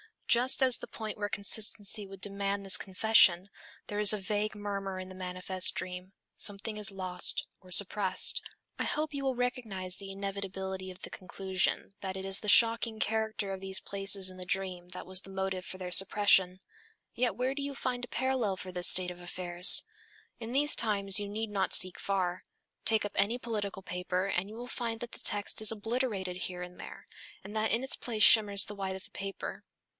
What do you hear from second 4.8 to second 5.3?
in the